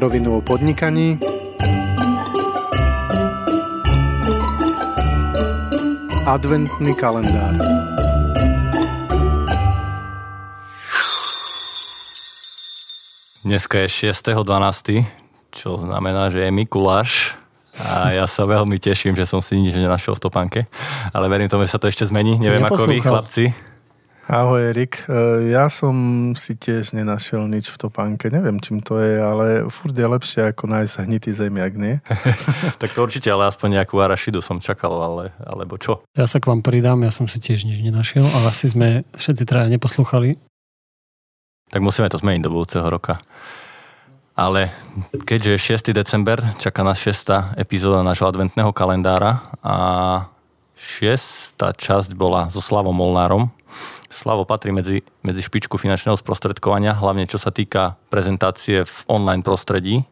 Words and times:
Na 0.00 0.08
rovinu 0.08 0.36
o 0.36 0.40
podnikaní 0.40 1.20
Adventný 6.24 6.96
kalendár 6.96 7.52
Dneska 13.44 13.84
je 13.84 14.08
6.12., 14.08 15.04
čo 15.52 15.76
znamená, 15.76 16.32
že 16.32 16.48
je 16.48 16.50
Mikuláš 16.50 17.36
a 17.76 18.16
ja 18.16 18.24
sa 18.24 18.48
veľmi 18.48 18.80
teším, 18.80 19.12
že 19.12 19.28
som 19.28 19.44
si 19.44 19.60
nič 19.60 19.76
nenašiel 19.76 20.16
v 20.16 20.22
topánke, 20.24 20.60
ale 21.12 21.28
verím 21.28 21.52
tomu, 21.52 21.68
že 21.68 21.76
sa 21.76 21.80
to 21.80 21.92
ešte 21.92 22.08
zmení. 22.08 22.40
Neviem 22.40 22.64
ako 22.64 22.88
vy, 22.88 23.04
chlapci. 23.04 23.69
Ahoj 24.30 24.62
Erik, 24.70 25.10
e, 25.10 25.50
ja 25.50 25.66
som 25.66 25.90
si 26.38 26.54
tiež 26.54 26.94
nenašiel 26.94 27.50
nič 27.50 27.66
v 27.74 27.82
topánke, 27.82 28.30
neviem 28.30 28.62
čím 28.62 28.78
to 28.78 29.02
je, 29.02 29.18
ale 29.18 29.66
furt 29.74 29.90
je 29.90 30.06
lepšie 30.06 30.54
ako 30.54 30.70
nájsť 30.70 31.02
hnitý 31.02 31.34
zemiak, 31.34 31.74
nie? 31.74 31.98
tak 32.80 32.94
to 32.94 33.02
určite, 33.02 33.26
ale 33.26 33.50
aspoň 33.50 33.82
nejakú 33.82 33.98
arašidu 33.98 34.38
som 34.38 34.62
čakal, 34.62 34.94
ale, 35.02 35.34
alebo 35.42 35.74
čo? 35.82 36.06
Ja 36.14 36.30
sa 36.30 36.38
k 36.38 36.46
vám 36.46 36.62
pridám, 36.62 37.02
ja 37.02 37.10
som 37.10 37.26
si 37.26 37.42
tiež 37.42 37.66
nič 37.66 37.82
nenašiel, 37.82 38.22
ale 38.22 38.54
asi 38.54 38.70
sme 38.70 39.02
všetci 39.18 39.42
traja 39.50 39.66
neposlúchali. 39.66 40.38
Tak 41.74 41.82
musíme 41.82 42.06
to 42.06 42.22
zmeniť 42.22 42.46
do 42.46 42.54
budúceho 42.54 42.86
roka. 42.86 43.18
Ale 44.38 44.70
keďže 45.26 45.58
je 45.58 45.90
6. 45.90 45.90
december, 45.90 46.38
čaká 46.62 46.86
nás 46.86 47.02
6. 47.02 47.58
epizóda 47.58 48.06
nášho 48.06 48.30
adventného 48.30 48.70
kalendára 48.70 49.42
a 49.58 49.74
šiesta 50.80 51.76
časť 51.76 52.16
bola 52.16 52.48
so 52.48 52.64
Slavom 52.64 52.96
Molnárom, 52.96 53.52
Slavo 54.10 54.42
patrí 54.42 54.74
medzi, 54.74 55.06
medzi 55.22 55.46
špičku 55.46 55.78
finančného 55.78 56.18
sprostredkovania, 56.18 56.98
hlavne 56.98 57.30
čo 57.30 57.38
sa 57.38 57.54
týka 57.54 57.94
prezentácie 58.10 58.82
v 58.82 58.96
online 59.06 59.46
prostredí. 59.46 60.02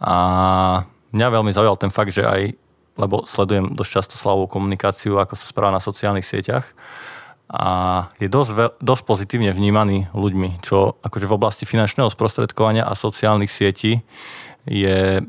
A 0.00 0.16
mňa 1.12 1.28
veľmi 1.28 1.52
zaujal 1.52 1.76
ten 1.76 1.92
fakt, 1.92 2.16
že 2.16 2.24
aj, 2.24 2.56
lebo 2.96 3.28
sledujem 3.28 3.76
dosť 3.76 3.90
často 3.92 4.14
Slavovú 4.16 4.48
komunikáciu, 4.48 5.20
ako 5.20 5.36
sa 5.36 5.44
správa 5.44 5.76
na 5.76 5.84
sociálnych 5.84 6.24
sieťach, 6.24 6.72
a 7.48 8.04
je 8.20 8.28
dosť, 8.28 8.76
dosť 8.76 9.02
pozitívne 9.08 9.48
vnímaný 9.56 10.12
ľuďmi, 10.12 10.60
čo 10.60 11.00
akože 11.00 11.24
v 11.24 11.36
oblasti 11.36 11.64
finančného 11.64 12.12
sprostredkovania 12.12 12.84
a 12.84 12.92
sociálnych 12.92 13.48
sietí 13.48 14.04
je 14.68 15.24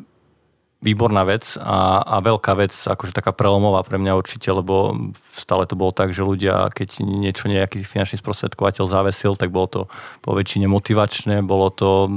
výborná 0.80 1.28
vec 1.28 1.60
a, 1.60 2.00
a 2.08 2.24
veľká 2.24 2.56
vec, 2.56 2.72
akože 2.72 3.12
taká 3.12 3.36
prelomová 3.36 3.84
pre 3.84 4.00
mňa 4.00 4.16
určite, 4.16 4.48
lebo 4.48 4.96
stále 5.36 5.68
to 5.68 5.76
bolo 5.76 5.92
tak, 5.92 6.16
že 6.16 6.24
ľudia, 6.24 6.72
keď 6.72 7.04
niečo 7.04 7.52
nejaký 7.52 7.84
finančný 7.84 8.24
sprostredkovateľ 8.24 8.88
zavesil, 8.88 9.36
tak 9.36 9.52
bolo 9.52 9.68
to 9.68 9.82
po 10.24 10.32
väčšine 10.32 10.72
motivačné, 10.72 11.44
bolo 11.44 11.68
to 11.68 12.08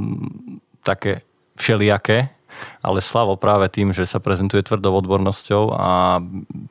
také 0.86 1.26
všelijaké, 1.58 2.30
ale 2.82 2.98
Slavo 2.98 3.38
práve 3.38 3.70
tým, 3.70 3.94
že 3.94 4.02
sa 4.04 4.18
prezentuje 4.18 4.60
tvrdou 4.66 4.98
odbornosťou 4.98 5.70
a 5.70 6.18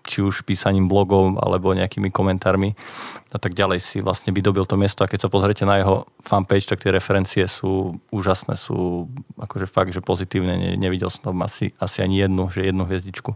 či 0.04 0.20
už 0.20 0.44
písaním 0.44 0.92
blogov 0.92 1.40
alebo 1.40 1.72
nejakými 1.72 2.12
komentármi 2.12 2.76
a 3.31 3.40
tak 3.40 3.56
ďalej 3.56 3.80
si 3.80 3.98
vlastne 4.04 4.36
vydobil 4.36 4.67
to 4.67 4.76
miesto. 4.76 5.08
A 5.08 5.09
keď 5.09 5.26
sa 5.26 5.34
pozriete 5.34 5.64
na 5.64 5.80
jeho 5.80 6.04
fanpage, 6.20 6.67
tak 6.67 6.84
tie 6.84 6.92
referencie 6.92 7.48
sú 7.48 7.95
úžasné, 8.12 8.59
sú 8.59 9.08
akože 9.39 9.72
fakt, 9.72 9.95
že 9.95 10.04
pozitívne, 10.04 10.59
ne, 10.59 10.72
nevidel 10.76 11.08
som 11.08 11.32
tam 11.32 11.39
asi, 11.48 11.72
asi 11.80 12.04
ani 12.04 12.28
jednu, 12.28 12.52
že 12.52 12.67
jednu 12.67 12.84
hviezdičku. 12.84 13.32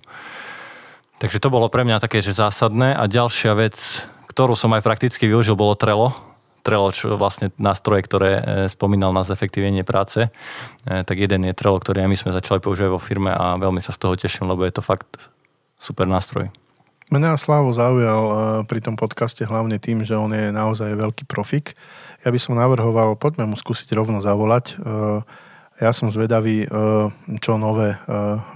Takže 1.15 1.39
to 1.39 1.47
bolo 1.47 1.71
pre 1.71 1.87
mňa 1.87 2.03
také, 2.03 2.19
že 2.19 2.35
zásadné. 2.35 2.91
A 2.91 3.07
ďalšia 3.07 3.55
vec, 3.55 4.03
ktorú 4.27 4.51
som 4.51 4.75
aj 4.75 4.83
prakticky 4.83 5.31
využil, 5.31 5.55
bolo 5.55 5.79
Trello 5.79 6.34
Trello, 6.65 6.89
čo 6.89 7.13
vlastne 7.13 7.53
nástroje, 7.61 8.01
ktoré 8.09 8.31
e, 8.33 8.43
spomínal 8.73 9.13
na 9.13 9.21
zefektívenie 9.21 9.85
práce, 9.85 10.25
e, 10.25 10.29
tak 11.05 11.13
jeden 11.13 11.45
je 11.45 11.53
Trello, 11.53 11.77
ktorý 11.77 12.01
aj 12.01 12.09
my 12.09 12.17
sme 12.17 12.31
začali 12.33 12.57
používať 12.57 12.89
vo 12.89 12.97
firme 12.97 13.29
a 13.29 13.53
veľmi 13.61 13.77
sa 13.85 13.93
z 13.93 14.01
toho 14.01 14.17
teším, 14.17 14.49
lebo 14.49 14.65
je 14.65 14.73
to 14.73 14.81
fakt 14.81 15.29
super 15.77 16.09
nástroj. 16.09 16.49
Mňa 17.13 17.37
Slavo 17.37 17.69
zaujal 17.69 18.21
e, 18.25 18.35
pri 18.65 18.81
tom 18.81 18.97
podcaste 18.97 19.45
hlavne 19.45 19.77
tým, 19.77 20.01
že 20.01 20.17
on 20.17 20.33
je 20.33 20.49
naozaj 20.49 20.89
veľký 20.97 21.29
profik. 21.29 21.77
Ja 22.25 22.33
by 22.33 22.39
som 22.41 22.57
navrhoval, 22.57 23.13
poďme 23.21 23.45
mu 23.45 23.53
skúsiť 23.53 23.93
rovno 23.93 24.17
zavolať. 24.17 24.81
Ja 25.77 25.91
som 25.93 26.09
zvedavý, 26.09 26.65
čo 27.37 27.61
nové 27.61 27.93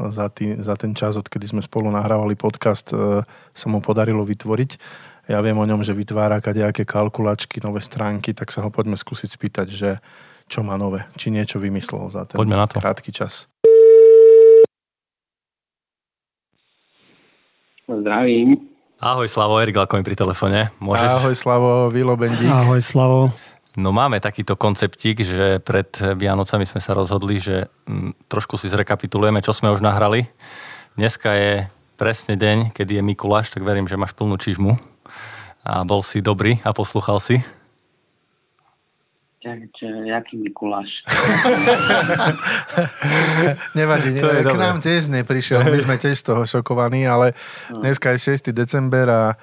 za, 0.10 0.74
ten 0.74 0.98
čas, 0.98 1.22
odkedy 1.22 1.46
sme 1.46 1.62
spolu 1.62 1.94
nahrávali 1.94 2.34
podcast, 2.34 2.90
sa 3.54 3.68
mu 3.70 3.78
podarilo 3.78 4.26
vytvoriť 4.26 4.72
ja 5.30 5.38
viem 5.46 5.54
o 5.54 5.62
ňom, 5.62 5.86
že 5.86 5.94
vytvára 5.94 6.42
kadejaké 6.42 6.90
kalkulačky, 6.90 7.62
nové 7.62 7.86
stránky, 7.86 8.34
tak 8.34 8.50
sa 8.50 8.66
ho 8.66 8.74
poďme 8.74 8.98
skúsiť 8.98 9.30
spýtať, 9.30 9.68
že 9.70 9.90
čo 10.50 10.66
má 10.66 10.74
nové, 10.74 11.06
či 11.22 11.30
niečo 11.30 11.62
vymyslel 11.62 12.10
za 12.10 12.26
ten 12.26 12.34
poďme 12.34 12.58
na 12.58 12.66
to. 12.66 12.82
krátky 12.82 13.14
čas. 13.14 13.46
Zdravím. 17.86 18.58
Ahoj 18.98 19.30
Slavo, 19.30 19.62
Erik 19.62 19.78
Lakovi 19.78 20.02
pri 20.02 20.18
telefóne. 20.18 20.74
Môžeš... 20.82 21.10
Ahoj 21.22 21.36
Slavo, 21.38 21.94
Vilo 21.94 22.18
Bendík. 22.18 22.50
Ahoj 22.50 22.82
Slavo. 22.82 23.30
No 23.78 23.94
máme 23.94 24.18
takýto 24.18 24.58
konceptík, 24.58 25.22
že 25.22 25.62
pred 25.62 25.88
Vianocami 25.94 26.66
sme 26.66 26.82
sa 26.82 26.98
rozhodli, 26.98 27.38
že 27.38 27.70
mm, 27.86 28.28
trošku 28.28 28.58
si 28.58 28.66
zrekapitulujeme, 28.68 29.46
čo 29.46 29.54
sme 29.54 29.70
už 29.70 29.86
nahrali. 29.86 30.26
Dneska 30.98 31.30
je 31.38 31.52
presne 31.96 32.34
deň, 32.34 32.74
kedy 32.74 32.98
je 33.00 33.04
Mikuláš, 33.06 33.54
tak 33.54 33.62
verím, 33.62 33.86
že 33.86 33.96
máš 33.96 34.18
plnú 34.18 34.36
čižmu 34.36 34.99
a 35.64 35.84
bol 35.84 36.04
si 36.04 36.24
dobrý 36.24 36.60
a 36.64 36.72
poslúchal 36.72 37.20
si? 37.20 37.44
jaký 40.06 40.38
Mikuláš? 40.38 40.88
Nevadí, 43.80 44.20
ne, 44.20 44.44
k 44.44 44.56
nám 44.60 44.84
tiež 44.84 45.08
neprišiel, 45.08 45.64
my 45.64 45.80
sme 45.80 45.96
tiež 45.96 46.20
z 46.20 46.28
toho 46.28 46.44
šokovaní, 46.44 47.08
ale 47.08 47.32
no. 47.72 47.80
dneska 47.80 48.12
je 48.14 48.36
6. 48.36 48.52
december 48.52 49.08
a 49.08 49.40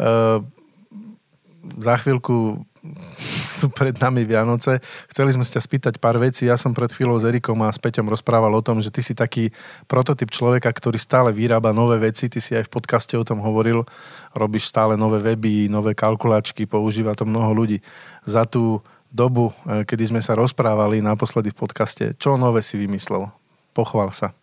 uh, 0.00 0.40
za 1.76 2.00
chvíľku 2.00 2.64
sú 3.56 3.72
pred 3.72 3.96
nami 3.96 4.28
Vianoce. 4.28 4.78
Chceli 5.08 5.32
sme 5.32 5.44
sa 5.46 5.56
spýtať 5.56 5.96
pár 5.96 6.20
vecí. 6.20 6.44
Ja 6.44 6.60
som 6.60 6.76
pred 6.76 6.92
chvíľou 6.92 7.16
s 7.16 7.24
Erikom 7.24 7.56
a 7.64 7.72
s 7.72 7.80
Peťom 7.80 8.12
rozprával 8.12 8.52
o 8.52 8.60
tom, 8.60 8.84
že 8.84 8.92
ty 8.92 9.00
si 9.00 9.16
taký 9.16 9.48
prototyp 9.88 10.28
človeka, 10.28 10.68
ktorý 10.68 11.00
stále 11.00 11.32
vyrába 11.32 11.72
nové 11.72 11.96
veci. 11.96 12.28
Ty 12.28 12.38
si 12.44 12.52
aj 12.52 12.68
v 12.68 12.72
podcaste 12.76 13.16
o 13.16 13.24
tom 13.24 13.40
hovoril. 13.40 13.88
Robíš 14.36 14.68
stále 14.68 15.00
nové 15.00 15.24
weby, 15.24 15.72
nové 15.72 15.96
kalkulačky, 15.96 16.68
používa 16.68 17.16
to 17.16 17.24
mnoho 17.24 17.56
ľudí. 17.56 17.80
Za 18.28 18.44
tú 18.44 18.84
dobu, 19.08 19.54
eh, 19.64 19.86
kedy 19.88 20.12
sme 20.12 20.20
sa 20.20 20.36
rozprávali 20.36 21.00
naposledy 21.00 21.54
v 21.54 21.60
podcaste, 21.64 22.04
čo 22.20 22.36
nové 22.36 22.60
si 22.60 22.76
vymyslel? 22.76 23.30
Pochval 23.72 24.12
sa. 24.12 24.36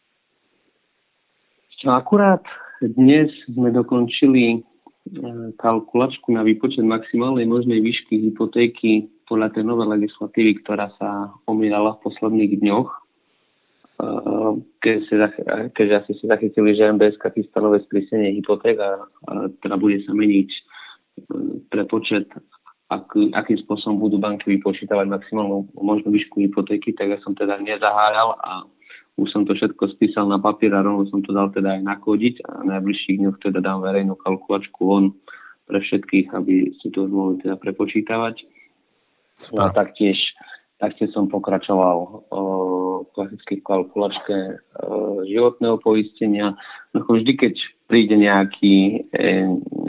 No 1.81 1.97
akurát 1.97 2.41
dnes 2.81 3.29
sme 3.49 3.73
dokončili 3.73 4.61
kalkulačku 5.57 6.29
na 6.31 6.45
výpočet 6.45 6.85
maximálnej 6.85 7.49
možnej 7.49 7.81
výšky 7.81 8.31
hypotéky 8.31 9.09
podľa 9.25 9.55
tej 9.55 9.63
novej 9.65 9.87
legislatívy, 9.97 10.61
ktorá 10.61 10.93
sa 10.99 11.33
omírala 11.47 11.97
v 11.97 12.03
posledných 12.05 12.53
dňoch. 12.61 12.89
Keď 14.81 14.97
sa, 15.07 15.29
keďže 15.77 15.95
asi 16.03 16.11
si 16.17 16.23
zachytili, 16.25 16.73
že 16.73 16.89
MBS 16.89 17.21
chystá 17.21 17.61
nové 17.61 17.85
sprísnenie 17.85 18.33
hypoték 18.41 18.81
a, 18.81 19.05
a 19.29 19.31
teda 19.61 19.77
bude 19.77 20.01
sa 20.01 20.17
meniť 20.17 20.49
e, 20.49 20.61
prepočet, 21.69 22.25
ak, 22.89 23.13
akým 23.13 23.61
spôsobom 23.61 24.01
budú 24.01 24.17
banky 24.17 24.57
vypočítavať 24.57 25.05
maximálnu 25.05 25.69
možnú 25.77 26.09
výšku 26.17 26.41
hypotéky, 26.41 26.97
tak 26.97 27.13
ja 27.13 27.17
som 27.21 27.37
teda 27.37 27.61
nezahájal 27.61 28.41
a 28.41 28.65
už 29.19 29.27
som 29.27 29.43
to 29.43 29.53
všetko 29.53 29.91
spísal 29.97 30.27
na 30.31 30.39
papier 30.39 30.71
a 30.71 30.85
rovno 30.85 31.03
som 31.11 31.19
to 31.19 31.35
dal 31.35 31.51
teda 31.51 31.79
aj 31.79 31.81
nakodiť 31.83 32.35
a 32.47 32.63
na 32.63 32.79
najbližších 32.79 33.17
dňoch 33.19 33.37
teda 33.43 33.59
dám 33.59 33.83
verejnú 33.83 34.15
kalkulačku 34.15 34.81
von 34.81 35.15
pre 35.67 35.79
všetkých, 35.83 36.31
aby 36.35 36.75
si 36.79 36.87
to 36.91 37.07
mohli 37.07 37.39
teda 37.43 37.55
prepočítavať. 37.59 38.35
No 39.55 39.67
a 39.67 39.69
taktiež, 39.73 40.19
taktiež 40.77 41.11
som 41.15 41.31
pokračoval 41.31 42.27
o 42.29 42.41
klasickej 43.11 43.59
kalkulačke 43.65 44.37
o, 44.79 45.25
životného 45.25 45.81
poistenia. 45.81 46.53
No 46.93 47.03
vždy, 47.07 47.33
keď 47.35 47.53
príde 47.89 48.15
nejaký, 48.15 49.07
e, 49.11 49.27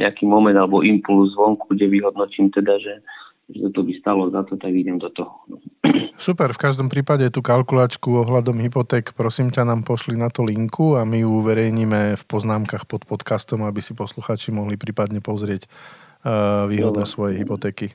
nejaký 0.00 0.24
moment 0.26 0.56
alebo 0.56 0.82
impuls 0.82 1.36
zvonku, 1.36 1.70
kde 1.74 1.86
vyhodnotím 1.92 2.50
teda, 2.50 2.80
že 2.80 3.04
že 3.52 3.68
to 3.70 3.80
by 3.84 3.92
stalo 4.00 4.32
za 4.32 4.42
to, 4.48 4.56
tak 4.56 4.72
idem 4.72 4.98
do 4.98 5.12
toho. 5.12 5.44
Super, 6.16 6.50
v 6.56 6.62
každom 6.62 6.88
prípade 6.88 7.28
tú 7.28 7.44
kalkulačku 7.44 8.24
ohľadom 8.24 8.58
hypoték, 8.64 9.12
prosím 9.12 9.52
ťa, 9.52 9.68
nám 9.68 9.84
pošli 9.84 10.16
na 10.16 10.32
to 10.32 10.42
linku 10.42 10.96
a 10.96 11.04
my 11.04 11.22
ju 11.22 11.30
uverejníme 11.44 12.16
v 12.16 12.24
poznámkach 12.26 12.88
pod 12.88 13.04
podcastom, 13.04 13.62
aby 13.68 13.84
si 13.84 13.92
posluchači 13.92 14.50
mohli 14.50 14.80
prípadne 14.80 15.20
pozrieť 15.20 15.68
uh, 15.68 16.66
výhodnosť 16.66 17.10
svojej 17.12 17.36
hypotéky. 17.44 17.86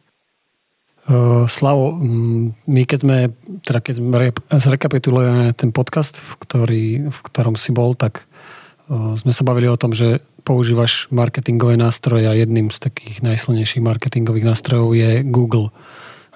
Uh, 1.07 1.47
Slavo, 1.47 1.95
mm, 1.95 2.67
my 2.67 2.81
keď 2.83 2.99
sme, 2.99 3.17
teda 3.63 3.79
keď 3.79 3.93
sme 3.95 4.29
zrekapitulujeme 4.51 5.55
ten 5.55 5.71
podcast, 5.71 6.19
v, 6.19 6.31
ktorý, 6.43 6.85
v 7.07 7.19
ktorom 7.31 7.55
si 7.55 7.71
bol, 7.71 7.95
tak 7.95 8.27
uh, 8.27 8.66
sme 8.89 9.31
sa 9.35 9.43
bavili 9.43 9.67
o 9.67 9.79
tom, 9.79 9.91
že 9.91 10.23
používaš 10.47 11.11
marketingové 11.11 11.75
nástroje 11.75 12.23
a 12.23 12.33
jedným 12.33 12.71
z 12.71 12.79
takých 12.79 13.19
najsilnejších 13.19 13.83
marketingových 13.83 14.47
nástrojov 14.47 14.95
je 14.95 15.11
Google. 15.27 15.75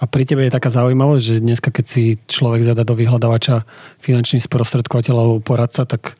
A 0.01 0.09
pri 0.09 0.25
tebe 0.27 0.43
je 0.43 0.51
taká 0.51 0.67
zaujímavosť, 0.67 1.23
že 1.23 1.45
dneska, 1.45 1.69
keď 1.71 1.85
si 1.85 2.03
človek 2.25 2.65
zada 2.65 2.83
do 2.83 2.97
vyhľadávača 2.97 3.63
finančný 4.01 4.41
sprostredkovateľ 4.43 5.15
alebo 5.15 5.37
poradca, 5.39 5.85
tak 5.85 6.17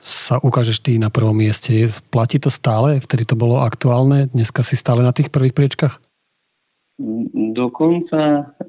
sa 0.00 0.40
ukážeš 0.40 0.80
ty 0.80 0.96
na 0.96 1.12
prvom 1.12 1.36
mieste. 1.36 1.92
Platí 2.08 2.40
to 2.40 2.48
stále? 2.48 2.96
Vtedy 2.98 3.28
to 3.28 3.36
bolo 3.36 3.60
aktuálne? 3.60 4.32
Dneska 4.32 4.64
si 4.64 4.74
stále 4.74 5.04
na 5.04 5.12
tých 5.12 5.28
prvých 5.28 5.52
priečkach? 5.52 6.00
Dokonca, 7.52 8.20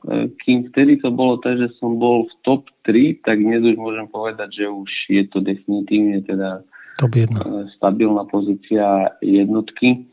e, 0.07 0.31
kým 0.43 0.71
vtedy 0.71 0.99
to 0.99 1.11
bolo 1.11 1.39
tak, 1.39 1.59
že 1.59 1.71
som 1.79 1.99
bol 1.99 2.27
v 2.27 2.33
top 2.43 2.67
3, 2.87 3.23
tak 3.23 3.39
dnes 3.39 3.63
už 3.63 3.75
môžem 3.79 4.07
povedať, 4.07 4.63
že 4.63 4.65
už 4.67 4.91
je 5.11 5.23
to 5.31 5.39
definitívne 5.43 6.23
teda 6.23 6.63
top 7.01 7.17
1. 7.17 7.33
E, 7.33 7.41
stabilná 7.75 8.29
pozícia 8.29 9.17
jednotky 9.25 10.11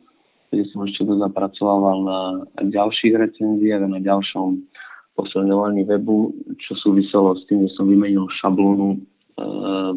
kde 0.49 0.65
som 0.73 0.85
ešte 0.89 1.05
to 1.05 1.15
zapracoval 1.21 1.95
na 2.09 2.21
ďalších 2.57 3.15
recenziách 3.15 3.85
a 3.85 3.93
na 3.93 4.01
ďalšom 4.01 4.65
posilňovaní 5.13 5.85
webu, 5.85 6.33
čo 6.63 6.73
súviselo 6.79 7.37
s 7.37 7.45
tým, 7.51 7.67
že 7.69 7.75
som 7.77 7.91
vymenil 7.91 8.25
šablónu 8.41 8.97
e, 8.97 8.99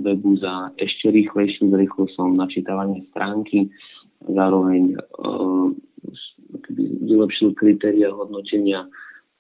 webu 0.02 0.36
za 0.42 0.76
ešte 0.76 1.14
rýchlejšiu, 1.14 1.72
zrýchlil 1.72 2.08
som 2.18 2.36
načítavanie 2.36 3.06
stránky, 3.14 3.70
zároveň 4.28 4.92
e, 4.92 4.96
vylepšil 7.06 7.56
kritéria 7.56 8.12
hodnotenia 8.12 8.90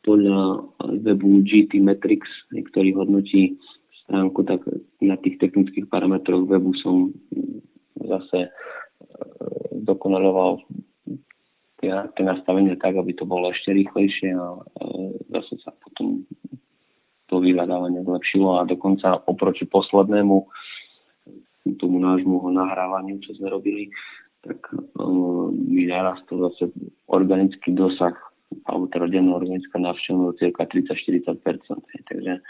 podľa 0.05 0.63
webu 1.01 1.43
GT 1.43 1.81
Metrics, 1.81 2.29
ktorý 2.71 2.95
hodnotí 2.95 3.57
stránku, 4.11 4.43
tak 4.43 4.67
na 4.99 5.15
tých 5.15 5.39
technických 5.39 5.87
parametroch 5.87 6.43
webu 6.43 6.75
som 6.83 7.15
zase 7.95 8.39
e, 8.43 8.49
dokonaloval 9.87 10.59
tie, 11.79 11.95
nastavenie 12.19 12.75
tak, 12.75 12.99
aby 12.99 13.15
to 13.15 13.23
bolo 13.23 13.55
ešte 13.55 13.71
rýchlejšie 13.71 14.35
a 14.35 14.59
zase 15.31 15.55
sa 15.63 15.71
potom 15.79 16.27
to 17.31 17.39
vyhľadávanie 17.39 18.03
zlepšilo 18.03 18.59
a 18.59 18.67
dokonca 18.67 19.23
oproti 19.23 19.63
poslednému 19.63 20.35
tomu 21.79 21.97
nášmu 22.03 22.51
nahrávaniu, 22.51 23.23
čo 23.23 23.31
sme 23.39 23.47
robili, 23.47 23.87
tak 24.43 24.59
mi 25.55 25.87
narastol 25.87 26.51
zase 26.51 26.73
organický 27.07 27.71
dosah 27.71 28.13
alebo 28.67 28.91
teda 28.91 29.07
denná 29.07 29.39
organická 29.39 29.79
návštevnosť 29.79 30.35
cirka 30.43 30.67
30-40%. 30.67 31.47
Takže 32.11 32.43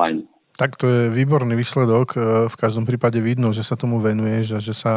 fajn. 0.00 0.16
Tak 0.56 0.76
to 0.80 0.88
je 0.88 1.02
výborný 1.12 1.56
výsledok. 1.56 2.16
V 2.48 2.56
každom 2.56 2.84
prípade 2.84 3.16
vidno, 3.20 3.52
že 3.52 3.64
sa 3.64 3.80
tomu 3.80 3.96
venuješ 3.96 4.56
a 4.56 4.60
že 4.60 4.76
sa 4.76 4.94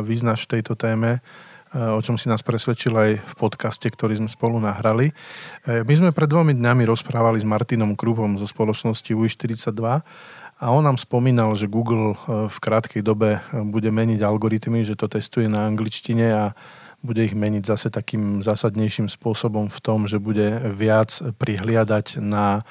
vyznáš 0.00 0.48
v 0.48 0.60
tejto 0.60 0.76
téme 0.76 1.20
o 1.74 2.00
čom 2.02 2.14
si 2.14 2.30
nás 2.30 2.42
presvedčil 2.46 2.94
aj 2.94 3.10
v 3.18 3.34
podcaste, 3.34 3.90
ktorý 3.90 4.14
sme 4.22 4.30
spolu 4.30 4.62
nahrali. 4.62 5.10
E, 5.10 5.82
my 5.82 5.94
sme 5.98 6.10
pred 6.14 6.30
dvomi 6.30 6.54
dňami 6.54 6.86
rozprávali 6.86 7.42
s 7.42 7.46
Martinom 7.46 7.98
Krupom 7.98 8.38
zo 8.38 8.46
spoločnosti 8.46 9.10
UI42 9.10 9.82
a 10.54 10.64
on 10.70 10.86
nám 10.86 11.02
spomínal, 11.02 11.50
že 11.58 11.66
Google 11.66 12.14
e, 12.14 12.46
v 12.46 12.58
krátkej 12.62 13.02
dobe 13.02 13.42
e, 13.42 13.66
bude 13.66 13.90
meniť 13.90 14.22
algoritmy, 14.22 14.86
že 14.86 14.94
to 14.94 15.10
testuje 15.10 15.50
na 15.50 15.66
angličtine 15.66 16.26
a 16.30 16.44
bude 17.02 17.26
ich 17.26 17.34
meniť 17.36 17.68
zase 17.68 17.90
takým 17.90 18.40
zásadnejším 18.40 19.10
spôsobom 19.10 19.68
v 19.68 19.78
tom, 19.82 20.06
že 20.06 20.22
bude 20.22 20.72
viac 20.72 21.10
prihliadať 21.36 22.22
na 22.22 22.62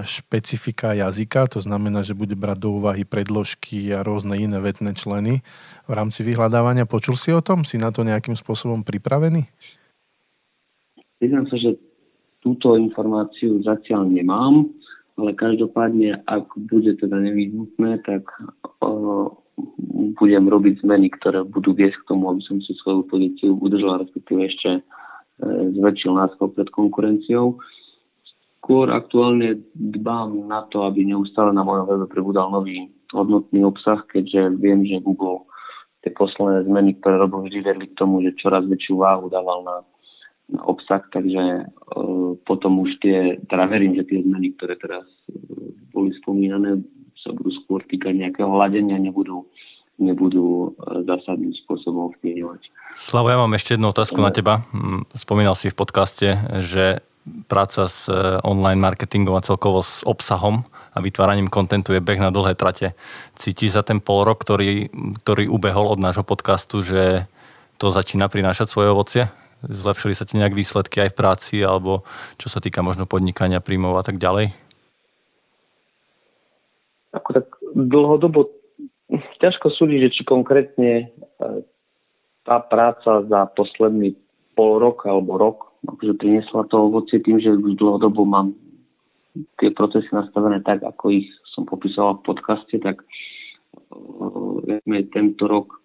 špecifika 0.00 0.96
jazyka, 0.96 1.52
to 1.52 1.60
znamená, 1.60 2.00
že 2.00 2.16
bude 2.16 2.32
brať 2.32 2.58
do 2.64 2.80
úvahy 2.80 3.04
predložky 3.04 3.92
a 3.92 4.00
rôzne 4.00 4.40
iné 4.40 4.56
vetné 4.64 4.96
členy 4.96 5.44
v 5.84 5.92
rámci 5.92 6.24
vyhľadávania. 6.24 6.88
Počul 6.88 7.20
si 7.20 7.36
o 7.36 7.44
tom? 7.44 7.68
Si 7.68 7.76
na 7.76 7.92
to 7.92 8.00
nejakým 8.00 8.32
spôsobom 8.32 8.80
pripravený? 8.80 9.44
Priznám 11.20 11.44
sa, 11.52 11.60
že 11.60 11.76
túto 12.40 12.80
informáciu 12.80 13.60
zatiaľ 13.60 14.08
nemám, 14.08 14.72
ale 15.20 15.36
každopádne, 15.36 16.24
ak 16.24 16.48
bude 16.56 16.94
teda 16.96 17.18
nevyhnutné, 17.18 18.00
tak 18.06 18.24
uh, 18.80 19.28
budem 20.16 20.46
robiť 20.46 20.80
zmeny, 20.86 21.10
ktoré 21.12 21.42
budú 21.44 21.74
viesť 21.74 22.06
k 22.06 22.08
tomu, 22.14 22.30
aby 22.30 22.40
som 22.46 22.62
si 22.62 22.72
svoju 22.80 23.04
pozíciu 23.10 23.58
udržal, 23.58 24.06
respektíve 24.06 24.46
ešte 24.46 24.70
uh, 24.78 24.82
zväčšil 25.74 26.14
náskok 26.14 26.56
pred 26.56 26.70
konkurenciou 26.70 27.58
skôr 28.68 28.92
aktuálne 28.92 29.64
dbám 29.72 30.44
na 30.44 30.68
to, 30.68 30.84
aby 30.84 31.08
neustále 31.08 31.56
na 31.56 31.64
mojom 31.64 31.88
webe 31.88 32.04
pribudal 32.04 32.52
nový 32.52 32.92
hodnotný 33.16 33.64
obsah, 33.64 34.04
keďže 34.12 34.60
viem, 34.60 34.84
že 34.84 35.00
Google 35.00 35.48
tie 36.04 36.12
posledné 36.12 36.68
zmeny, 36.68 37.00
ktoré 37.00 37.16
robil, 37.16 37.48
vždy 37.48 37.64
vedli 37.64 37.88
k 37.88 37.96
tomu, 37.96 38.20
že 38.20 38.36
čoraz 38.36 38.68
väčšiu 38.68 39.00
váhu 39.00 39.32
dával 39.32 39.64
na, 39.64 39.76
na 40.52 40.60
obsah, 40.68 41.00
takže 41.08 41.64
uh, 41.64 42.36
potom 42.44 42.84
už 42.84 43.00
tie, 43.00 43.40
teda 43.48 43.64
verím, 43.72 43.96
že 43.96 44.04
tie 44.04 44.20
zmeny, 44.20 44.52
ktoré 44.60 44.76
teraz 44.76 45.08
uh, 45.32 45.72
boli 45.88 46.12
spomínané, 46.20 46.84
sa 47.24 47.32
budú 47.32 47.48
skôr 47.64 47.80
týkať 47.88 48.20
nejakého 48.20 48.52
hľadenia, 48.52 49.00
nebudú 49.00 49.48
nebudú 49.98 50.78
e, 50.78 51.02
zásadným 51.10 51.50
spôsobom 51.66 52.14
vplyvňovať. 52.14 52.70
Slavo, 52.94 53.34
ja 53.34 53.38
mám 53.42 53.50
ešte 53.58 53.74
jednu 53.74 53.90
otázku 53.90 54.22
no. 54.22 54.30
na 54.30 54.32
teba. 54.32 54.62
Mm, 54.70 55.10
spomínal 55.10 55.58
si 55.58 55.74
v 55.74 55.78
podcaste, 55.78 56.38
že 56.62 57.02
práca 57.48 57.88
s 57.88 58.06
e, 58.06 58.14
online 58.44 58.78
marketingom 58.78 59.34
a 59.34 59.42
celkovo 59.42 59.80
s 59.80 60.04
obsahom 60.04 60.62
a 60.92 61.00
vytváraním 61.00 61.48
kontentu 61.48 61.96
je 61.96 62.04
beh 62.04 62.20
na 62.20 62.28
dlhé 62.28 62.54
trate. 62.54 62.92
Cítiš 63.34 63.80
za 63.80 63.82
ten 63.82 64.04
pol 64.04 64.28
rok, 64.28 64.44
ktorý, 64.44 64.92
ktorý 65.24 65.48
ubehol 65.48 65.88
od 65.88 65.98
nášho 65.98 66.22
podcastu, 66.22 66.84
že 66.84 67.24
to 67.80 67.88
začína 67.88 68.28
prinášať 68.28 68.68
svoje 68.68 68.88
ovocie? 68.92 69.24
Zlepšili 69.64 70.14
sa 70.14 70.28
ti 70.28 70.38
nejak 70.38 70.54
výsledky 70.54 71.02
aj 71.02 71.10
v 71.10 71.18
práci, 71.18 71.54
alebo 71.64 72.06
čo 72.38 72.46
sa 72.46 72.62
týka 72.62 72.84
možno 72.84 73.08
podnikania, 73.10 73.64
príjmov 73.64 73.98
a 73.98 74.04
tak 74.06 74.20
ďalej? 74.20 74.54
Ako 77.16 77.28
tak 77.32 77.48
dlhodobo 77.74 78.52
ťažko 79.40 79.72
súdiť, 79.72 79.98
že 80.06 80.14
či 80.20 80.22
konkrétne 80.28 80.92
e, 80.92 81.06
tá 82.44 82.60
práca 82.60 83.24
za 83.24 83.40
posledný 83.56 84.14
pol 84.52 84.78
rok 84.82 85.08
alebo 85.08 85.38
rok 85.40 85.67
akože 85.86 86.18
priniesla 86.18 86.66
to 86.66 86.76
ovocie 86.90 87.22
tým, 87.22 87.38
že 87.38 87.54
dlhodobo 87.54 88.26
mám 88.26 88.56
tie 89.62 89.70
procesy 89.70 90.10
nastavené 90.10 90.64
tak, 90.66 90.82
ako 90.82 91.14
ich 91.14 91.28
som 91.54 91.62
popisoval 91.68 92.18
v 92.18 92.26
podcaste, 92.34 92.76
tak 92.82 93.02
uh, 93.94 94.58
tento 95.14 95.44
rok 95.46 95.78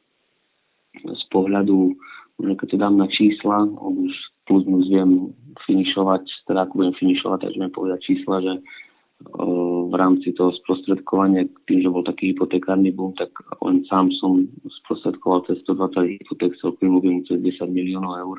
z 0.94 1.24
pohľadu, 1.34 1.98
keď 2.42 2.68
to 2.70 2.78
dám 2.78 2.98
na 2.98 3.10
čísla, 3.10 3.66
už 3.70 4.14
plus 4.46 4.64
minus 4.66 4.90
viem 4.90 5.34
finišovať, 5.66 6.24
teda 6.50 6.66
ako 6.66 6.74
budem 6.82 6.96
finišovať, 6.98 7.40
takže 7.46 7.60
viem 7.62 7.74
povedať 7.74 8.00
čísla, 8.02 8.36
že 8.42 8.54
uh, 8.58 9.82
v 9.90 9.94
rámci 9.94 10.34
toho 10.34 10.54
sprostredkovania, 10.64 11.46
tým, 11.70 11.86
že 11.86 11.94
bol 11.94 12.02
taký 12.02 12.34
hypotekárny 12.34 12.90
boom, 12.90 13.14
tak 13.14 13.30
len 13.62 13.86
sám 13.86 14.10
som 14.18 14.46
sprostredkoval 14.84 15.46
cez 15.46 15.62
120 15.66 16.22
hypoték 16.22 16.58
celkovým 16.58 16.98
objemu 16.98 17.20
cez 17.30 17.38
10 17.38 17.70
miliónov 17.70 18.18
eur 18.18 18.38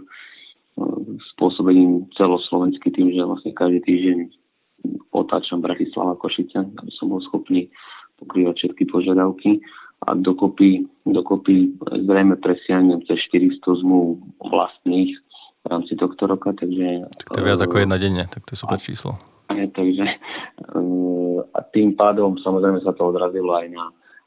spôsobením 1.34 2.10
celoslovenský 2.18 2.90
tým, 2.90 3.14
že 3.14 3.22
vlastne 3.22 3.52
každý 3.54 3.80
týždeň 3.86 4.18
otáčam 5.14 5.62
Bratislava 5.62 6.18
Košice, 6.18 6.66
aby 6.66 6.92
som 6.98 7.14
bol 7.14 7.22
schopný 7.22 7.70
pokrývať 8.18 8.54
všetky 8.58 8.84
požiadavky 8.90 9.62
a 10.04 10.18
dokopy, 10.18 10.84
dokopy 11.06 11.78
zrejme 12.04 12.36
presiahnem 12.42 13.00
cez 13.06 13.18
400 13.30 13.80
zmluv 13.80 14.20
vlastných 14.42 15.14
v 15.64 15.66
rámci 15.70 15.96
tohto 15.96 16.28
roka, 16.28 16.52
takže... 16.52 17.08
Tak 17.24 17.28
to 17.32 17.40
je 17.40 17.48
viac 17.48 17.60
ako 17.62 17.76
jedna 17.80 17.96
denne, 17.96 18.24
tak 18.28 18.44
to 18.44 18.52
je 18.52 18.60
super 18.60 18.76
číslo. 18.76 19.16
Je, 19.48 19.64
takže 19.78 20.04
a 21.54 21.58
tým 21.70 21.94
pádom 21.94 22.36
samozrejme 22.42 22.82
sa 22.82 22.92
to 22.92 23.08
odrazilo 23.08 23.54
aj 23.56 23.66
na, 23.70 23.84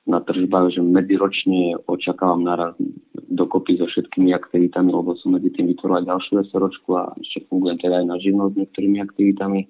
na 0.07 0.23
tržbách, 0.23 0.79
že 0.79 0.81
medziročne 0.81 1.83
očakávam 1.83 2.47
naraz 2.47 2.73
dokopy 3.13 3.75
so 3.75 3.85
všetkými 3.85 4.31
aktivitami, 4.31 4.89
lebo 4.89 5.19
som 5.19 5.35
medzi 5.35 5.51
tým 5.51 5.67
vytvorila 5.67 6.07
ďalšiu 6.07 6.47
SROčku 6.47 6.89
a 6.95 7.11
ešte 7.19 7.43
fungujem 7.51 7.77
teda 7.83 8.01
aj 8.01 8.07
na 8.07 8.15
živnosť 8.17 8.53
niektorými 8.55 8.97
aktivitami, 9.03 9.67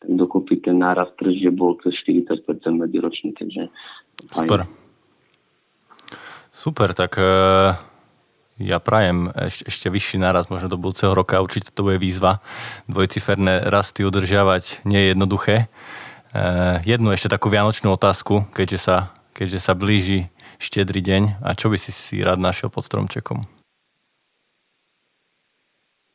tak 0.00 0.10
dokopy 0.16 0.64
ten 0.64 0.80
nárast 0.80 1.12
tržie 1.20 1.52
bol 1.52 1.76
cez 1.84 1.92
40% 2.00 2.40
medziročne, 2.74 3.36
takže... 3.36 3.68
Super. 4.32 4.64
Aj... 4.64 4.68
Super, 6.48 6.96
tak 6.96 7.20
uh, 7.20 7.76
ja 8.56 8.78
prajem 8.80 9.28
eš, 9.36 9.68
ešte 9.68 9.92
vyšší 9.92 10.16
náraz 10.16 10.48
možno 10.48 10.72
do 10.72 10.80
budúceho 10.80 11.12
roka, 11.12 11.44
určite 11.44 11.74
to 11.74 11.84
bude 11.84 12.00
výzva. 12.00 12.40
Dvojciferné 12.88 13.68
rasty 13.68 14.00
udržiavať 14.00 14.86
nie 14.88 14.96
je 14.96 15.08
jednoduché. 15.12 15.56
Uh, 16.32 16.80
jednu 16.88 17.12
ešte 17.12 17.28
takú 17.28 17.52
vianočnú 17.52 17.92
otázku, 17.92 18.48
keďže 18.56 18.78
sa, 18.80 18.96
keďže 19.34 19.58
sa 19.58 19.74
blíži 19.74 20.30
štedrý 20.62 21.02
deň 21.02 21.42
a 21.42 21.52
čo 21.58 21.68
by 21.68 21.76
si 21.76 21.90
si 21.90 22.22
rád 22.22 22.38
našiel 22.38 22.70
pod 22.70 22.86
stromčekom? 22.86 23.42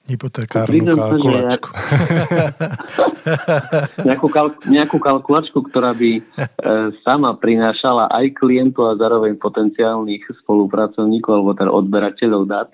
Hypotekárnu 0.09 0.97
kalkulačku. 0.97 1.69
nejakú, 4.09 4.27
kalk- 4.33 4.65
nejakú 4.65 4.97
kalkulačku, 4.97 5.59
ktorá 5.69 5.93
by 5.93 6.17
e, 6.17 6.21
sama 7.05 7.37
prinášala 7.37 8.09
aj 8.09 8.33
klientov 8.41 8.89
a 8.89 8.97
zároveň 8.97 9.37
potenciálnych 9.37 10.25
spolupracovníkov 10.41 11.29
alebo 11.29 11.51
teda 11.53 11.69
odberateľov 11.69 12.43
dát. 12.49 12.69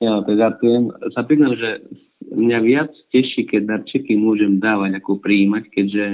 Ja 0.00 0.24
to 0.24 0.32
žartujem. 0.32 0.88
Sa 1.12 1.20
priznám, 1.28 1.60
že 1.60 1.84
mňa 2.32 2.58
viac 2.64 2.90
teší, 3.12 3.44
keď 3.44 3.60
darčeky 3.76 4.16
môžem 4.16 4.56
dávať 4.56 5.04
ako 5.04 5.20
prijímať, 5.20 5.68
keďže 5.68 6.04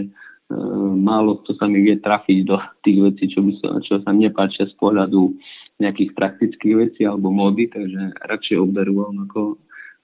málo 0.96 1.42
to 1.42 1.54
sa 1.58 1.66
mi 1.66 1.82
vie 1.82 1.98
trafiť 1.98 2.38
do 2.46 2.56
tých 2.86 2.98
vecí, 3.02 3.24
čo, 3.34 3.42
by 3.42 3.52
sa, 3.58 3.68
čo 3.82 3.98
sa 4.02 4.10
mne 4.14 4.30
z 4.30 4.74
pohľadu 4.78 5.34
nejakých 5.76 6.16
praktických 6.16 6.74
vecí 6.76 7.02
alebo 7.04 7.28
módy, 7.28 7.68
takže 7.68 8.16
radšej 8.24 8.56
oberujem 8.56 9.28
ako, 9.28 9.42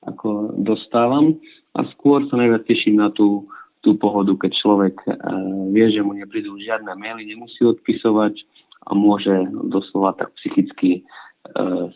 ako 0.05 0.29
dostávam. 0.61 1.39
A 1.73 1.89
skôr 1.97 2.29
sa 2.29 2.37
najviac 2.37 2.69
teším 2.69 3.01
na 3.01 3.09
tú, 3.09 3.49
tú 3.81 3.97
pohodu, 3.97 4.37
keď 4.37 4.53
človek 4.61 4.95
e, 5.09 5.11
vie, 5.73 5.87
že 5.89 6.05
mu 6.05 6.13
neprídu 6.13 6.53
žiadne 6.61 6.93
maily, 6.93 7.25
nemusí 7.25 7.65
odpisovať 7.65 8.37
a 8.85 8.91
môže 8.93 9.33
doslova 9.73 10.13
tak 10.19 10.35
psychicky 10.43 11.07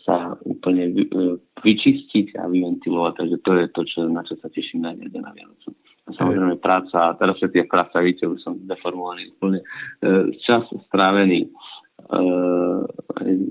sa 0.03 0.35
úplne 0.43 0.91
e, 0.91 1.03
vyčistiť 1.39 2.35
a 2.35 2.51
vyventilovať. 2.51 3.13
Takže 3.15 3.37
to 3.47 3.51
je 3.55 3.65
to, 3.71 3.81
čo, 3.87 3.99
na 4.11 4.21
čo 4.27 4.35
sa 4.43 4.51
teším 4.51 4.83
najviac 4.83 5.13
na 5.23 5.31
Vianocu. 5.31 5.71
A 6.07 6.09
samozrejme 6.15 6.59
práca, 6.59 7.15
teraz 7.19 7.35
všetky 7.39 7.67
práca, 7.67 8.03
vidíte, 8.03 8.27
už 8.27 8.43
som 8.43 8.59
deformovaný 8.67 9.31
úplne. 9.39 9.63
E, 10.03 10.35
čas 10.43 10.67
strávený 10.91 11.51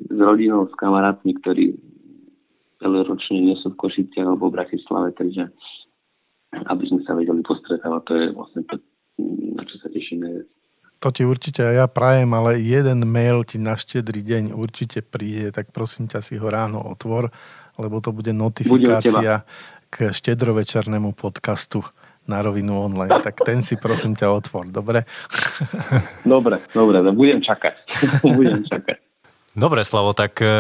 s 0.07 0.19
rodinou, 0.23 0.71
s 0.71 0.75
kamarátmi, 0.79 1.35
ktorí 1.43 1.75
celoročne 2.79 3.43
nie 3.43 3.57
sú 3.59 3.75
v 3.75 3.81
Košiciach 3.85 4.23
alebo 4.23 4.49
v 4.49 4.57
Bratislave, 4.63 5.11
takže 5.19 5.51
aby 6.55 6.85
sme 6.89 7.03
sa 7.05 7.19
vedeli 7.19 7.43
postretávať, 7.43 8.03
to 8.07 8.13
je 8.17 8.27
vlastne 8.33 8.63
to, 8.71 8.77
na 9.59 9.63
čo 9.67 9.77
sa 9.83 9.89
teším 9.91 10.25
najviac. 10.25 10.49
To 11.05 11.13
ti 11.13 11.29
určite 11.29 11.61
aj 11.61 11.75
ja 11.77 11.87
prajem, 11.87 12.33
ale 12.33 12.57
jeden 12.57 13.05
mail 13.05 13.45
ti 13.45 13.61
na 13.61 13.77
štedrý 13.77 14.25
deň 14.25 14.57
určite 14.57 15.05
príde, 15.05 15.53
tak 15.53 15.69
prosím 15.69 16.09
ťa 16.09 16.25
si 16.25 16.41
ho 16.41 16.49
ráno 16.49 16.81
otvor, 16.81 17.29
lebo 17.77 18.01
to 18.01 18.17
bude 18.17 18.33
notifikácia 18.33 19.45
k 19.93 20.11
štedrovečernému 20.11 21.13
podcastu 21.13 21.85
na 22.27 22.43
rovinu 22.43 22.81
online. 22.81 23.23
Tak 23.27 23.45
ten 23.47 23.63
si 23.63 23.77
prosím 23.77 24.17
ťa 24.17 24.33
otvor, 24.33 24.67
dobre? 24.73 25.07
Dobre, 26.25 26.63
dobre, 26.75 26.99
budem 27.13 27.43
čakať. 27.43 27.75
budem 28.39 28.67
čakať. 28.67 29.06
Dobre, 29.57 29.89
Slavo, 29.89 30.13
tak 30.13 30.37
e, 30.45 30.53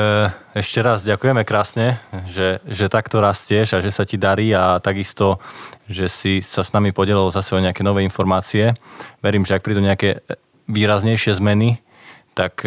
ešte 0.57 0.81
raz 0.81 1.05
ďakujeme 1.05 1.45
krásne, 1.45 2.01
že, 2.33 2.65
že 2.65 2.89
takto 2.89 3.21
rastieš 3.21 3.77
a 3.77 3.85
že 3.85 3.93
sa 3.93 4.09
ti 4.09 4.17
darí 4.17 4.57
a 4.57 4.81
takisto, 4.81 5.37
že 5.85 6.09
si 6.09 6.41
sa 6.41 6.65
s 6.65 6.73
nami 6.73 6.97
podelil 6.97 7.29
zase 7.29 7.53
o 7.53 7.61
nejaké 7.61 7.85
nové 7.85 8.09
informácie. 8.09 8.73
Verím, 9.21 9.45
že 9.45 9.53
ak 9.53 9.69
prídu 9.69 9.85
nejaké 9.85 10.25
výraznejšie 10.73 11.37
zmeny, 11.37 11.85
tak 12.33 12.65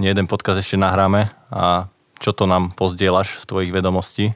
nie 0.00 0.08
jeden 0.08 0.24
podcast 0.24 0.64
ešte 0.64 0.80
nahráme 0.80 1.28
a 1.52 1.92
čo 2.16 2.32
to 2.32 2.48
nám 2.48 2.72
pozdieľaš 2.72 3.36
z 3.36 3.44
tvojich 3.44 3.76
vedomostí. 3.76 4.32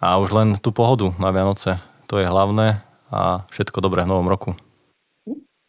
A 0.00 0.16
už 0.16 0.32
len 0.32 0.48
tú 0.56 0.72
pohodu 0.72 1.12
na 1.20 1.36
Vianoce, 1.36 1.84
to 2.08 2.16
je 2.16 2.24
hlavné 2.24 2.80
a 3.12 3.44
všetko 3.52 3.84
dobré 3.84 4.08
v 4.08 4.16
novom 4.16 4.32
roku. 4.32 4.56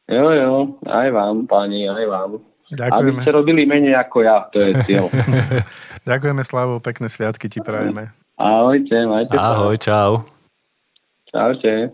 Jo, 0.08 0.28
jo, 0.32 0.80
aj 0.88 1.12
vám, 1.12 1.44
páni, 1.44 1.92
aj 1.92 2.08
vám. 2.08 2.51
Ďakujeme. 2.72 3.20
Aby 3.20 3.24
ste 3.28 3.36
robili 3.36 3.62
menej 3.68 4.00
ako 4.00 4.18
ja, 4.24 4.48
to 4.48 4.64
je 4.64 4.72
cieľ. 4.88 5.12
Ďakujeme, 6.10 6.42
Slavo, 6.48 6.80
pekné 6.80 7.12
sviatky 7.12 7.52
ti 7.52 7.60
prajeme. 7.60 8.16
Ahojte, 8.40 8.96
majte 9.06 9.36
sa. 9.36 9.60
Ahoj, 9.60 9.76
čau. 9.76 10.12
Čaute. 11.28 11.92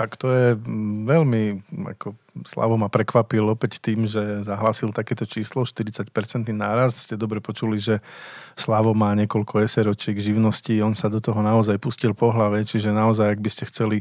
Tak 0.00 0.16
to 0.16 0.32
je 0.32 0.56
veľmi, 1.04 1.60
ako 1.92 2.16
Slavo 2.48 2.80
ma 2.80 2.88
prekvapil 2.88 3.44
opäť 3.52 3.84
tým, 3.84 4.08
že 4.08 4.40
zahlasil 4.40 4.96
takéto 4.96 5.28
číslo, 5.28 5.68
40% 5.68 6.08
nárast. 6.56 7.04
Ste 7.04 7.20
dobre 7.20 7.44
počuli, 7.44 7.76
že 7.76 8.00
Slavo 8.56 8.96
má 8.96 9.12
niekoľko 9.12 9.60
eseročiek 9.60 10.16
živností, 10.16 10.80
on 10.80 10.96
sa 10.96 11.12
do 11.12 11.20
toho 11.20 11.44
naozaj 11.44 11.76
pustil 11.76 12.16
po 12.16 12.32
hlave, 12.32 12.64
čiže 12.64 12.96
naozaj, 12.96 13.36
ak 13.36 13.40
by 13.44 13.50
ste 13.52 13.68
chceli 13.68 14.00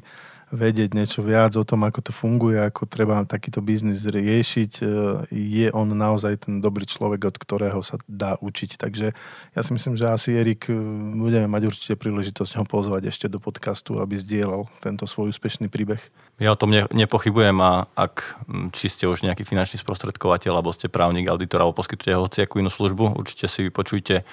vedieť 0.50 0.98
niečo 0.98 1.22
viac 1.22 1.53
o 1.56 1.63
tom, 1.63 1.86
ako 1.86 2.10
to 2.10 2.12
funguje, 2.13 2.58
ako 2.58 2.89
treba 2.89 3.22
takýto 3.25 3.62
biznis 3.62 4.06
riešiť, 4.06 4.72
e, 4.82 4.84
je 5.29 5.68
on 5.74 5.89
naozaj 5.94 6.50
ten 6.50 6.58
dobrý 6.58 6.89
človek, 6.89 7.29
od 7.29 7.36
ktorého 7.38 7.79
sa 7.86 8.01
dá 8.10 8.36
učiť. 8.41 8.82
Takže 8.82 9.13
ja 9.53 9.62
si 9.62 9.72
myslím, 9.74 9.94
že 9.94 10.10
asi 10.10 10.34
Erik 10.34 10.65
e, 10.68 10.75
budeme 11.15 11.46
mať 11.46 11.70
určite 11.70 11.94
príležitosť 11.98 12.58
ho 12.58 12.65
pozvať 12.65 13.13
ešte 13.13 13.29
do 13.29 13.38
podcastu, 13.38 14.01
aby 14.01 14.18
zdieľal 14.18 14.65
tento 14.82 15.06
svoj 15.06 15.32
úspešný 15.32 15.70
príbeh. 15.70 16.01
Ja 16.41 16.56
o 16.56 16.60
tom 16.60 16.74
ne, 16.74 16.88
nepochybujem 16.89 17.58
a 17.62 17.86
ak 17.94 18.41
či 18.72 18.88
ste 18.89 19.06
už 19.06 19.27
nejaký 19.27 19.44
finančný 19.46 19.77
sprostredkovateľ, 19.77 20.60
alebo 20.60 20.74
ste 20.74 20.89
právnik, 20.89 21.29
auditor, 21.29 21.62
alebo 21.62 21.77
poskytujete 21.77 22.15
hociakú 22.15 22.63
inú 22.63 22.72
službu, 22.72 23.20
určite 23.20 23.46
si 23.51 23.68
vypočujte 23.68 24.24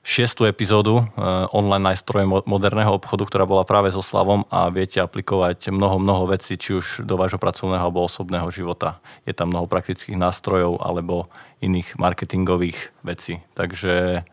šiestu 0.00 0.48
epizódu 0.48 1.04
eh, 1.04 1.04
online 1.52 1.92
nástroje 1.92 2.24
moderného 2.26 2.96
obchodu, 2.96 3.28
ktorá 3.28 3.44
bola 3.44 3.68
práve 3.68 3.92
so 3.92 4.00
Slavom 4.00 4.48
a 4.48 4.72
viete 4.72 5.00
aplikovať 5.00 5.68
mnoho, 5.68 6.00
mnoho 6.00 6.24
vecí, 6.32 6.56
či 6.56 6.76
už 6.80 7.04
do 7.04 7.20
vášho 7.20 7.36
pracovného 7.36 7.80
alebo 7.80 8.04
osobného 8.04 8.48
života. 8.48 8.98
Je 9.28 9.36
tam 9.36 9.52
mnoho 9.52 9.68
praktických 9.68 10.16
nástrojov 10.16 10.80
alebo 10.80 11.28
iných 11.60 12.00
marketingových 12.00 12.96
vecí. 13.04 13.44
Takže 13.52 14.24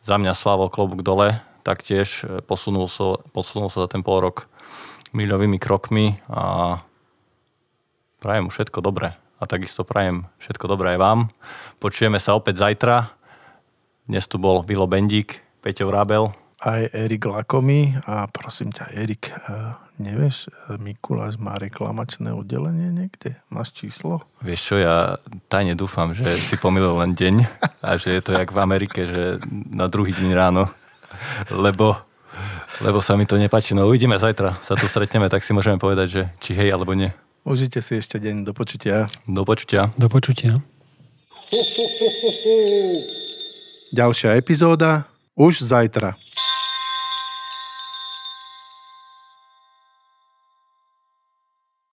za 0.00 0.16
mňa 0.16 0.32
Slavo 0.32 0.72
klobúk 0.72 1.04
dole, 1.04 1.36
taktiež 1.62 2.24
eh, 2.24 2.40
posunul 2.40 2.88
sa, 2.88 3.20
posunul 3.36 3.68
sa 3.68 3.84
za 3.84 3.88
ten 3.92 4.00
pol 4.00 4.24
rok 4.24 4.48
miľovými 5.10 5.58
krokmi 5.58 6.22
a 6.30 6.78
prajem 8.22 8.46
mu 8.46 8.50
všetko 8.52 8.78
dobré. 8.80 9.12
A 9.40 9.48
takisto 9.48 9.88
prajem 9.88 10.28
všetko 10.36 10.68
dobré 10.68 10.94
aj 10.94 11.00
vám. 11.00 11.20
Počujeme 11.80 12.20
sa 12.20 12.36
opäť 12.36 12.60
zajtra 12.60 13.19
dnes 14.10 14.26
tu 14.26 14.42
bol 14.42 14.66
Vilo 14.66 14.90
Bendík, 14.90 15.38
Peťo 15.62 15.86
Rábel. 15.86 16.34
Aj 16.58 16.82
Erik 16.90 17.30
Lakomy 17.30 17.94
a 18.10 18.26
prosím 18.26 18.74
ťa, 18.74 18.90
Erik, 18.98 19.30
eh, 19.30 19.70
nevieš, 20.02 20.50
eh, 20.50 20.74
Mikuláš 20.82 21.38
má 21.38 21.54
reklamačné 21.54 22.34
oddelenie 22.34 22.90
niekde? 22.90 23.38
Máš 23.54 23.70
číslo? 23.70 24.26
Vieš 24.42 24.60
čo, 24.66 24.74
ja 24.82 25.14
tajne 25.46 25.78
dúfam, 25.78 26.10
že 26.10 26.26
si 26.42 26.58
pomýlil 26.58 26.98
len 26.98 27.14
deň 27.14 27.46
a 27.86 27.94
že 27.94 28.18
je 28.18 28.22
to 28.26 28.34
jak 28.34 28.50
v 28.50 28.58
Amerike, 28.58 29.06
že 29.06 29.38
na 29.70 29.86
druhý 29.86 30.10
deň 30.10 30.30
ráno, 30.34 30.66
lebo, 31.54 31.94
lebo 32.82 32.98
sa 32.98 33.14
mi 33.14 33.30
to 33.30 33.38
nepáči. 33.38 33.78
No 33.78 33.86
uvidíme 33.86 34.18
zajtra, 34.18 34.58
sa 34.58 34.74
tu 34.74 34.90
stretneme, 34.90 35.30
tak 35.30 35.46
si 35.46 35.54
môžeme 35.54 35.78
povedať, 35.78 36.08
že 36.10 36.22
či 36.42 36.58
hej 36.58 36.74
alebo 36.74 36.98
nie. 36.98 37.14
Užite 37.46 37.78
si 37.78 37.96
ešte 37.96 38.18
deň, 38.18 38.42
do 38.42 38.52
počutia. 38.58 39.06
Do 39.24 39.46
počutia. 39.46 39.94
Do 39.96 40.10
počutia. 40.10 40.58
Ďalšia 43.90 44.38
epizóda 44.38 45.10
už 45.34 45.66
zajtra. 45.66 46.14